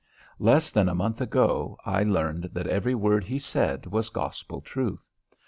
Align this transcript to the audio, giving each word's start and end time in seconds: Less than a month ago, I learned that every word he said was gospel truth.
Less 0.39 0.71
than 0.71 0.89
a 0.89 0.95
month 0.95 1.21
ago, 1.21 1.77
I 1.85 2.01
learned 2.01 2.45
that 2.53 2.65
every 2.65 2.95
word 2.95 3.23
he 3.23 3.37
said 3.37 3.85
was 3.85 4.09
gospel 4.09 4.59
truth. 4.59 5.07